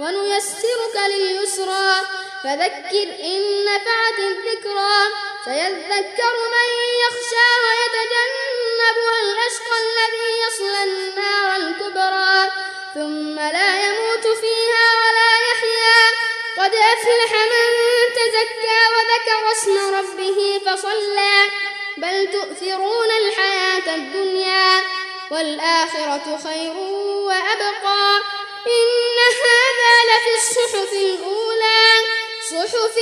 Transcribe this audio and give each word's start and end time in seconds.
ونيسرك 0.00 0.96
لليسرى. 1.08 2.00
فذكر 2.44 3.08
إن 3.22 3.64
نفعت 3.64 4.18
الذكرى. 4.18 4.96
سيذكر 5.44 6.34
من 6.54 6.68
يخشى 7.04 7.48
ويتجنبها 7.64 9.16
الأشقى 9.22 9.76
الذي 9.86 10.30
يصلى 10.46 10.82
النار 10.82 11.56
الكبرى. 11.56 12.50
ثم 12.94 13.34
لا 13.34 13.86
يموت 13.86 14.26
فيها 14.26 14.86
ولا 15.00 15.32
يحيا. 15.50 16.02
قد 16.56 16.74
أفلح 16.74 17.32
من 17.32 17.68
تزكى 18.16 18.80
وذكر 18.92 19.52
اسم 19.52 19.94
ربه 19.94 20.60
فصلى. 20.66 21.50
بل 21.96 22.32
تؤثرون 22.32 23.10
الحياة 23.10 23.94
الدنيا. 23.94 24.82
والآخرة 25.30 26.40
خير 26.44 26.76
وأبقى. 27.26 27.59
الصحف 30.40 30.92
الأولى. 30.92 31.82
صحف 32.50 32.96